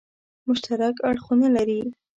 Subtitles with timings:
[0.47, 1.81] مشترک اړخونه لري.